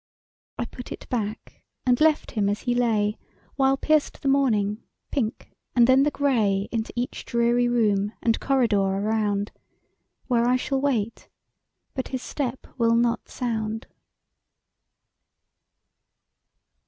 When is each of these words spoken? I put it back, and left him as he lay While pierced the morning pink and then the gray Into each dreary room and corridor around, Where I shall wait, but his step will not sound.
I 0.57 0.65
put 0.65 0.91
it 0.91 1.07
back, 1.09 1.61
and 1.85 2.01
left 2.01 2.31
him 2.31 2.49
as 2.49 2.61
he 2.61 2.73
lay 2.73 3.19
While 3.55 3.77
pierced 3.77 4.23
the 4.23 4.27
morning 4.29 4.81
pink 5.11 5.51
and 5.75 5.85
then 5.85 6.01
the 6.01 6.09
gray 6.09 6.67
Into 6.71 6.91
each 6.95 7.23
dreary 7.23 7.67
room 7.67 8.13
and 8.19 8.39
corridor 8.39 8.81
around, 8.81 9.51
Where 10.25 10.47
I 10.47 10.55
shall 10.55 10.81
wait, 10.81 11.29
but 11.93 12.07
his 12.07 12.23
step 12.23 12.65
will 12.79 12.95
not 12.95 13.29
sound. 13.29 13.85